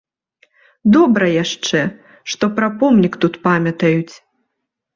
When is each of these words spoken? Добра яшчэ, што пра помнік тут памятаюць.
Добра 0.95 1.27
яшчэ, 1.43 1.79
што 2.35 2.51
пра 2.57 2.67
помнік 2.81 3.21
тут 3.27 3.33
памятаюць. 3.47 4.15